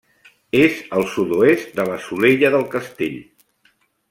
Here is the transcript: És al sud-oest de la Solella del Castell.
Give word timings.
És 0.61 0.79
al 0.99 1.05
sud-oest 1.11 1.77
de 1.81 1.87
la 1.91 2.01
Solella 2.09 2.53
del 2.57 2.69
Castell. 2.73 3.21